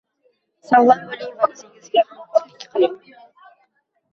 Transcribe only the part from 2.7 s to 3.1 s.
qiling!